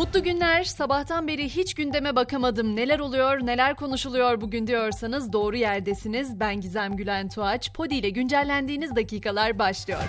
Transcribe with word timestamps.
Mutlu 0.00 0.22
günler. 0.22 0.64
Sabahtan 0.64 1.28
beri 1.28 1.48
hiç 1.48 1.74
gündeme 1.74 2.16
bakamadım. 2.16 2.76
Neler 2.76 2.98
oluyor, 2.98 3.46
neler 3.46 3.76
konuşuluyor 3.76 4.40
bugün 4.40 4.66
diyorsanız 4.66 5.32
doğru 5.32 5.56
yerdesiniz. 5.56 6.40
Ben 6.40 6.60
Gizem 6.60 6.96
Gülen 6.96 7.28
Tuğaç. 7.28 7.72
Podi 7.72 7.94
ile 7.94 8.10
güncellendiğiniz 8.10 8.96
dakikalar 8.96 9.58
başlıyor. 9.58 10.02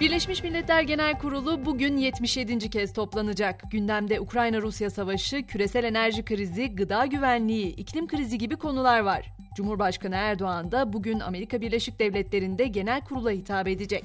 Birleşmiş 0.00 0.42
Milletler 0.42 0.82
Genel 0.82 1.18
Kurulu 1.18 1.64
bugün 1.64 1.96
77. 1.96 2.70
kez 2.70 2.92
toplanacak. 2.92 3.70
Gündemde 3.70 4.20
Ukrayna-Rusya 4.20 4.90
savaşı, 4.90 5.42
küresel 5.42 5.84
enerji 5.84 6.24
krizi, 6.24 6.74
gıda 6.74 7.06
güvenliği, 7.06 7.74
iklim 7.74 8.06
krizi 8.06 8.38
gibi 8.38 8.56
konular 8.56 9.00
var. 9.00 9.26
Cumhurbaşkanı 9.56 10.14
Erdoğan 10.14 10.72
da 10.72 10.92
bugün 10.92 11.20
Amerika 11.20 11.60
Birleşik 11.60 11.98
Devletleri'nde 11.98 12.66
genel 12.66 13.00
kurula 13.04 13.30
hitap 13.30 13.68
edecek. 13.68 14.04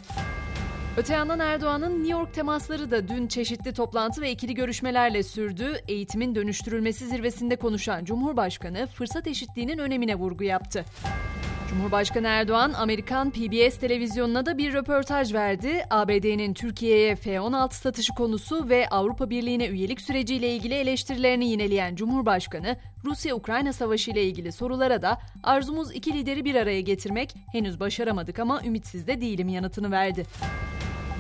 Öte 0.97 1.14
yandan 1.14 1.39
Erdoğan'ın 1.39 1.92
New 1.92 2.11
York 2.11 2.33
temasları 2.33 2.92
da 2.92 3.07
dün 3.07 3.28
çeşitli 3.28 3.74
toplantı 3.74 4.21
ve 4.21 4.32
ikili 4.32 4.54
görüşmelerle 4.54 5.24
sürdü. 5.24 5.82
Eğitimin 5.88 6.36
dönüştürülmesi 6.36 7.07
zirvesinde 7.07 7.55
konuşan 7.55 8.05
Cumhurbaşkanı 8.05 8.88
fırsat 8.88 9.28
eşitliğinin 9.28 9.78
önemine 9.78 10.15
vurgu 10.15 10.43
yaptı. 10.43 10.86
Cumhurbaşkanı 11.69 12.28
Erdoğan, 12.28 12.74
Amerikan 12.74 13.32
PBS 13.32 13.78
televizyonuna 13.78 14.46
da 14.46 14.57
bir 14.57 14.74
röportaj 14.74 15.33
verdi. 15.33 15.83
ABD'nin 15.89 16.54
Türkiye'ye 16.54 17.16
F-16 17.16 17.74
satışı 17.74 18.14
konusu 18.14 18.69
ve 18.69 18.89
Avrupa 18.89 19.29
Birliği'ne 19.29 19.68
üyelik 19.68 20.02
süreciyle 20.02 20.55
ilgili 20.55 20.74
eleştirilerini 20.74 21.50
yineleyen 21.50 21.96
Cumhurbaşkanı, 21.96 22.77
Rusya-Ukrayna 23.05 23.74
savaşı 23.74 24.11
ile 24.11 24.24
ilgili 24.24 24.52
sorulara 24.52 25.02
da 25.02 25.18
arzumuz 25.43 25.96
iki 25.96 26.14
lideri 26.14 26.46
bir 26.46 26.55
araya 26.55 26.82
getirmek, 26.82 27.36
henüz 27.52 27.79
başaramadık 27.79 28.39
ama 28.39 28.61
ümitsiz 28.64 29.07
de 29.07 29.21
değilim 29.21 29.50
yanıtını 29.50 29.91
verdi. 29.91 30.25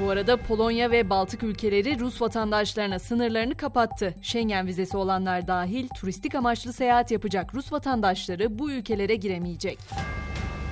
Bu 0.01 0.09
arada 0.09 0.37
Polonya 0.37 0.91
ve 0.91 1.09
Baltık 1.09 1.43
ülkeleri 1.43 1.99
Rus 1.99 2.21
vatandaşlarına 2.21 2.99
sınırlarını 2.99 3.57
kapattı. 3.57 4.13
Schengen 4.21 4.67
vizesi 4.67 4.97
olanlar 4.97 5.47
dahil 5.47 5.87
turistik 5.87 6.35
amaçlı 6.35 6.73
seyahat 6.73 7.11
yapacak 7.11 7.55
Rus 7.55 7.71
vatandaşları 7.71 8.59
bu 8.59 8.71
ülkelere 8.71 9.15
giremeyecek. 9.15 9.79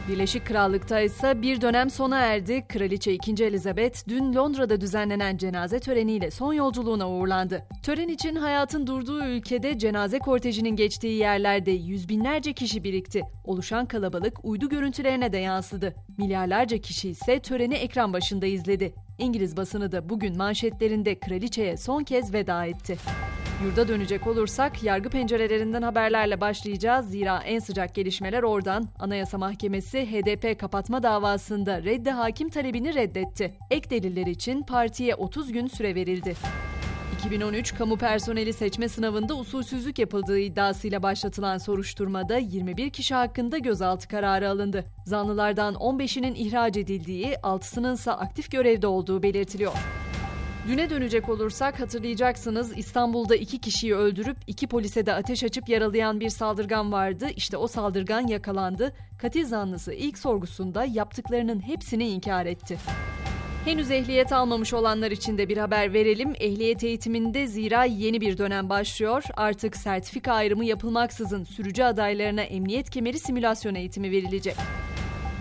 Birleşik 0.08 0.46
Krallık'ta 0.46 1.00
ise 1.00 1.42
bir 1.42 1.62
dönem 1.62 1.90
sona 1.90 2.18
erdi. 2.18 2.66
Kraliçe 2.70 3.14
2. 3.14 3.44
Elizabeth 3.44 4.08
dün 4.08 4.36
Londra'da 4.36 4.82
düzenlenen 4.82 5.38
cenaze 5.38 5.80
töreniyle 5.80 6.32
son 6.32 6.54
yolculuğuna 6.54 7.10
uğurlandı. 7.10 7.64
Tören 7.84 8.08
için 8.08 8.36
hayatın 8.36 8.88
durduğu 8.88 9.24
ülkede 9.24 9.78
cenaze 9.78 10.20
kortejinin 10.20 10.76
geçtiği 10.76 11.18
yerlerde 11.18 11.72
yüz 11.72 12.10
binlerce 12.10 12.54
kişi 12.54 12.84
birikti. 12.84 13.22
Oluşan 13.46 13.86
kalabalık 13.86 14.46
uydu 14.46 14.70
görüntülerine 14.70 15.34
de 15.34 15.38
yansıdı. 15.38 15.96
Milyarlarca 16.18 16.78
kişi 16.78 17.10
ise 17.10 17.40
töreni 17.40 17.76
ekran 17.76 18.14
başında 18.14 18.46
izledi. 18.46 18.94
İngiliz 19.18 19.58
basını 19.58 19.92
da 19.92 20.10
bugün 20.10 20.38
manşetlerinde 20.38 21.20
kraliçeye 21.20 21.78
son 21.78 22.04
kez 22.04 22.34
veda 22.34 22.66
etti. 22.66 22.98
Yurda 23.64 23.88
dönecek 23.88 24.28
olursak 24.28 24.84
yargı 24.84 25.10
pencerelerinden 25.10 25.82
haberlerle 25.82 26.42
başlayacağız. 26.42 27.10
Zira 27.10 27.42
en 27.46 27.60
sıcak 27.60 27.96
gelişmeler 27.96 28.44
oradan. 28.44 28.88
Anayasa 29.00 29.38
Mahkemesi 29.38 30.06
HDP 30.06 30.60
kapatma 30.60 31.04
davasında 31.04 31.84
redde 31.84 32.12
hakim 32.12 32.50
talebini 32.50 32.96
reddetti. 32.96 33.54
Ek 33.72 33.90
deliller 33.90 34.28
için 34.28 34.62
partiye 34.62 35.16
30 35.16 35.52
gün 35.52 35.68
süre 35.68 35.96
verildi. 35.96 36.36
2013 37.26 37.76
kamu 37.76 37.98
personeli 37.98 38.54
seçme 38.54 38.90
sınavında 38.90 39.36
usulsüzlük 39.36 40.00
yapıldığı 40.00 40.40
iddiasıyla 40.40 41.04
başlatılan 41.04 41.58
soruşturmada 41.58 42.38
21 42.38 42.90
kişi 42.90 43.16
hakkında 43.16 43.58
gözaltı 43.58 44.08
kararı 44.08 44.50
alındı. 44.50 44.84
Zanlılardan 45.06 45.74
15'inin 45.74 46.36
ihraç 46.36 46.78
edildiği, 46.78 47.34
6'sının 47.34 47.94
ise 47.94 48.12
aktif 48.12 48.52
görevde 48.52 48.88
olduğu 48.88 49.24
belirtiliyor. 49.24 49.74
Düne 50.68 50.90
dönecek 50.90 51.30
olursak 51.30 51.80
hatırlayacaksınız 51.80 52.78
İstanbul'da 52.78 53.36
iki 53.36 53.62
kişiyi 53.62 53.96
öldürüp 53.96 54.38
iki 54.48 54.68
polise 54.68 55.06
de 55.06 55.14
ateş 55.14 55.44
açıp 55.44 55.70
yaralayan 55.70 56.20
bir 56.20 56.30
saldırgan 56.30 56.92
vardı. 56.92 57.28
İşte 57.36 57.58
o 57.58 57.68
saldırgan 57.68 58.28
yakalandı. 58.28 58.94
Katil 59.18 59.46
zanlısı 59.46 59.94
ilk 59.94 60.18
sorgusunda 60.18 60.86
yaptıklarının 60.86 61.60
hepsini 61.60 62.08
inkar 62.08 62.46
etti. 62.46 62.78
Henüz 63.66 63.92
ehliyet 63.92 64.34
almamış 64.34 64.74
olanlar 64.74 65.12
için 65.12 65.38
de 65.38 65.50
bir 65.50 65.58
haber 65.58 65.94
verelim. 65.94 66.34
Ehliyet 66.40 66.84
eğitiminde 66.84 67.48
zira 67.48 67.84
yeni 67.84 68.22
bir 68.22 68.38
dönem 68.38 68.70
başlıyor. 68.70 69.24
Artık 69.36 69.78
sertifika 69.78 70.34
ayrımı 70.34 70.66
yapılmaksızın 70.66 71.44
sürücü 71.44 71.84
adaylarına 71.84 72.42
emniyet 72.42 72.90
kemeri 72.90 73.20
simülasyon 73.20 73.76
eğitimi 73.76 74.12
verilecek. 74.12 74.56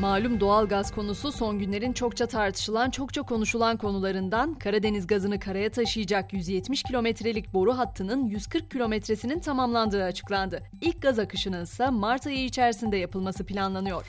Malum 0.00 0.40
doğal 0.40 0.66
gaz 0.66 0.94
konusu 0.94 1.32
son 1.32 1.58
günlerin 1.58 1.92
çokça 1.92 2.26
tartışılan, 2.26 2.90
çokça 2.90 3.22
konuşulan 3.22 3.76
konularından 3.76 4.54
Karadeniz 4.54 5.06
gazını 5.06 5.40
karaya 5.40 5.70
taşıyacak 5.70 6.32
170 6.32 6.82
kilometrelik 6.82 7.54
boru 7.54 7.78
hattının 7.78 8.26
140 8.26 8.70
kilometresinin 8.70 9.40
tamamlandığı 9.40 10.04
açıklandı. 10.04 10.62
İlk 10.80 11.02
gaz 11.02 11.18
akışının 11.18 11.64
ise 11.64 11.90
Mart 11.90 12.26
ayı 12.26 12.44
içerisinde 12.44 12.96
yapılması 12.96 13.46
planlanıyor. 13.46 14.06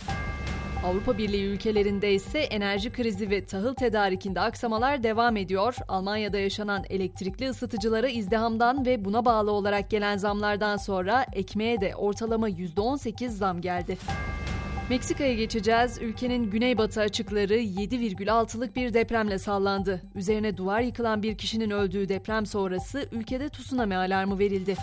Avrupa 0.85 1.18
Birliği 1.18 1.46
ülkelerinde 1.46 2.13
ise 2.13 2.40
enerji 2.40 2.91
krizi 2.91 3.29
ve 3.29 3.46
tahıl 3.46 3.73
tedarikinde 3.73 4.40
aksamalar 4.40 5.03
devam 5.03 5.38
ediyor. 5.38 5.75
Almanya'da 5.88 6.38
yaşanan 6.38 6.84
elektrikli 6.90 7.50
ısıtıcılara 7.50 8.07
izdihamdan 8.07 8.85
ve 8.85 9.06
buna 9.06 9.25
bağlı 9.25 9.51
olarak 9.51 9.90
gelen 9.90 10.18
zamlardan 10.18 10.78
sonra 10.78 11.25
ekmeğe 11.34 11.81
de 11.81 11.95
ortalama 11.95 12.50
%18 12.50 13.29
zam 13.29 13.62
geldi. 13.62 13.97
Meksika'ya 14.90 15.34
geçeceğiz. 15.34 16.01
Ülkenin 16.01 16.51
güneybatı 16.51 17.01
açıkları 17.01 17.56
7,6'lık 17.56 18.75
bir 18.75 18.94
depremle 18.94 19.38
sallandı. 19.38 20.01
Üzerine 20.16 20.57
duvar 20.57 20.81
yıkılan 20.81 21.24
bir 21.24 21.38
kişinin 21.38 21.69
öldüğü 21.69 22.09
deprem 22.09 22.45
sonrası 22.45 23.09
ülkede 23.12 23.50
tsunami 23.50 23.95
alarmı 23.95 24.40
verildi. 24.40 24.75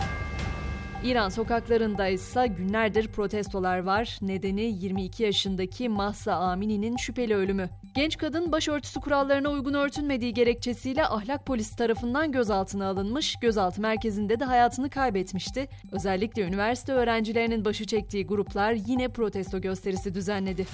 İran 1.05 1.29
sokaklarında 1.29 2.09
ise 2.09 2.47
günlerdir 2.47 3.09
protestolar 3.09 3.79
var. 3.79 4.19
Nedeni 4.23 4.63
22 4.63 5.23
yaşındaki 5.23 5.89
Mahsa 5.89 6.35
Amini'nin 6.35 6.97
şüpheli 6.97 7.35
ölümü. 7.35 7.69
Genç 7.95 8.19
kadın 8.19 8.53
başörtüsü 8.53 9.01
kurallarına 9.01 9.51
uygun 9.51 9.75
örtünmediği 9.75 10.35
gerekçesiyle 10.35 11.07
ahlak 11.07 11.47
polisi 11.47 11.77
tarafından 11.77 12.33
gözaltına 12.33 12.87
alınmış, 12.87 13.37
gözaltı 13.41 13.81
merkezinde 13.81 14.41
de 14.41 14.45
hayatını 14.45 14.91
kaybetmişti. 14.91 15.69
Özellikle 15.93 16.43
üniversite 16.43 16.93
öğrencilerinin 16.93 17.65
başı 17.65 17.87
çektiği 17.87 18.27
gruplar 18.27 18.73
yine 18.73 19.09
protesto 19.09 19.61
gösterisi 19.61 20.15
düzenledi. 20.15 20.67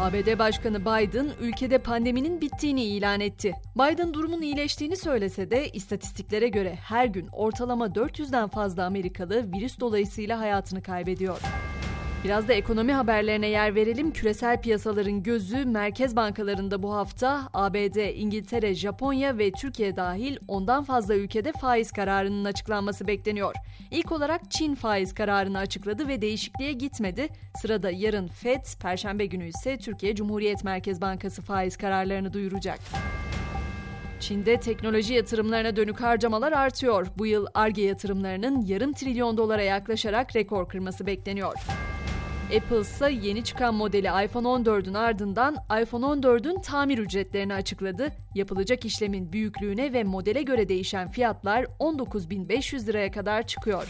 ABD 0.00 0.38
Başkanı 0.38 0.80
Biden 0.80 1.30
ülkede 1.40 1.78
pandeminin 1.78 2.40
bittiğini 2.40 2.84
ilan 2.84 3.20
etti. 3.20 3.54
Biden 3.76 4.14
durumun 4.14 4.42
iyileştiğini 4.42 4.96
söylese 4.96 5.50
de 5.50 5.68
istatistiklere 5.68 6.48
göre 6.48 6.74
her 6.74 7.06
gün 7.06 7.28
ortalama 7.32 7.86
400'den 7.86 8.48
fazla 8.48 8.84
Amerikalı 8.84 9.52
virüs 9.52 9.80
dolayısıyla 9.80 10.40
hayatını 10.40 10.82
kaybediyor. 10.82 11.40
Biraz 12.24 12.48
da 12.48 12.52
ekonomi 12.52 12.92
haberlerine 12.92 13.46
yer 13.46 13.74
verelim. 13.74 14.10
Küresel 14.10 14.60
piyasaların 14.60 15.22
gözü 15.22 15.64
merkez 15.64 16.16
bankalarında 16.16 16.82
bu 16.82 16.94
hafta 16.94 17.48
ABD, 17.54 18.14
İngiltere, 18.14 18.74
Japonya 18.74 19.38
ve 19.38 19.52
Türkiye 19.52 19.96
dahil 19.96 20.36
ondan 20.48 20.84
fazla 20.84 21.14
ülkede 21.14 21.52
faiz 21.52 21.92
kararının 21.92 22.44
açıklanması 22.44 23.06
bekleniyor. 23.06 23.54
İlk 23.90 24.12
olarak 24.12 24.50
Çin 24.50 24.74
faiz 24.74 25.14
kararını 25.14 25.58
açıkladı 25.58 26.08
ve 26.08 26.20
değişikliğe 26.20 26.72
gitmedi. 26.72 27.28
Sırada 27.62 27.90
yarın 27.90 28.26
FED, 28.26 28.64
Perşembe 28.82 29.26
günü 29.26 29.48
ise 29.48 29.78
Türkiye 29.78 30.14
Cumhuriyet 30.14 30.64
Merkez 30.64 31.00
Bankası 31.00 31.42
faiz 31.42 31.76
kararlarını 31.76 32.32
duyuracak. 32.32 32.78
Çin'de 34.20 34.60
teknoloji 34.60 35.14
yatırımlarına 35.14 35.76
dönük 35.76 36.00
harcamalar 36.00 36.52
artıyor. 36.52 37.06
Bu 37.18 37.26
yıl 37.26 37.46
ARGE 37.54 37.82
yatırımlarının 37.82 38.66
yarım 38.66 38.92
trilyon 38.92 39.36
dolara 39.36 39.62
yaklaşarak 39.62 40.36
rekor 40.36 40.68
kırması 40.68 41.06
bekleniyor. 41.06 41.54
Apple 42.56 42.80
ise 42.80 43.10
yeni 43.22 43.44
çıkan 43.44 43.74
modeli 43.74 44.06
iPhone 44.24 44.48
14'ün 44.48 44.94
ardından 44.94 45.56
iPhone 45.82 46.04
14'ün 46.04 46.60
tamir 46.60 46.98
ücretlerini 46.98 47.54
açıkladı. 47.54 48.12
Yapılacak 48.34 48.84
işlemin 48.84 49.32
büyüklüğüne 49.32 49.92
ve 49.92 50.04
modele 50.04 50.42
göre 50.42 50.68
değişen 50.68 51.10
fiyatlar 51.10 51.64
19.500 51.64 52.86
liraya 52.86 53.10
kadar 53.10 53.46
çıkıyor. 53.46 53.86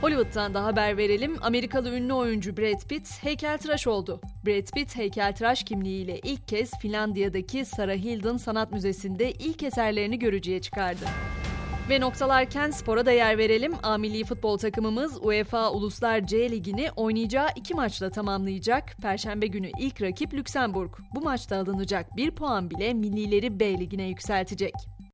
Hollywood'dan 0.00 0.54
da 0.54 0.64
haber 0.64 0.96
verelim. 0.96 1.36
Amerikalı 1.42 1.90
ünlü 1.90 2.12
oyuncu 2.12 2.56
Brad 2.56 2.88
Pitt 2.88 3.22
heykeltıraş 3.22 3.86
oldu. 3.86 4.20
Brad 4.46 4.70
Pitt 4.74 4.96
heykeltıraş 4.96 5.64
kimliğiyle 5.64 6.18
ilk 6.18 6.48
kez 6.48 6.70
Finlandiya'daki 6.80 7.64
Sarah 7.64 7.96
Hilden 7.96 8.36
Sanat 8.36 8.72
Müzesi'nde 8.72 9.32
ilk 9.32 9.62
eserlerini 9.62 10.18
görücüye 10.18 10.60
çıkardı. 10.60 11.04
Ve 11.88 12.00
noktalarken 12.00 12.70
spora 12.70 13.06
da 13.06 13.12
yer 13.12 13.38
verelim. 13.38 13.72
A 13.82 13.98
milli 13.98 14.24
futbol 14.24 14.58
takımımız 14.58 15.18
UEFA 15.22 15.72
Uluslar 15.72 16.26
C 16.26 16.50
Ligi'ni 16.50 16.90
oynayacağı 16.96 17.48
iki 17.56 17.74
maçla 17.74 18.10
tamamlayacak. 18.10 18.96
Perşembe 19.02 19.46
günü 19.46 19.70
ilk 19.78 20.02
rakip 20.02 20.34
Lüksemburg. 20.34 20.90
Bu 21.14 21.20
maçta 21.20 21.56
alınacak 21.56 22.16
bir 22.16 22.30
puan 22.30 22.70
bile 22.70 22.94
millileri 22.94 23.60
B 23.60 23.78
Ligi'ne 23.78 24.08
yükseltecek. 24.08 24.74